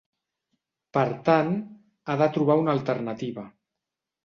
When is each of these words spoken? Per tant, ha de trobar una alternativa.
Per 0.97 1.03
tant, 1.27 1.51
ha 2.07 2.17
de 2.23 2.31
trobar 2.39 2.57
una 2.65 2.77
alternativa. 2.81 3.47